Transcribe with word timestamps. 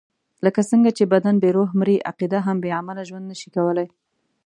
لکه 0.45 0.61
څنګه 0.71 0.89
چې 0.97 1.03
بدن 1.13 1.35
بې 1.41 1.49
روح 1.57 1.69
مري، 1.79 1.97
عقیده 2.09 2.39
هم 2.45 2.57
بې 2.63 2.69
عمله 2.79 3.01
ژوند 3.09 3.25
نشي 3.31 3.49
کولای. 3.55 3.87